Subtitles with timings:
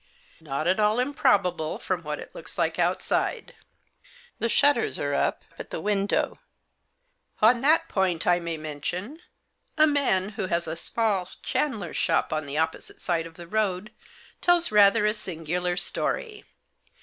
[0.41, 3.53] "Not at all improbable, from what it looks like out side.
[4.39, 6.39] The shutters are up at the window—
[7.39, 9.19] on that point, I may mention,
[9.77, 13.91] a man who has a small chandler's shop on the opposite side of the road,
[14.41, 16.45] tells rather a singular story.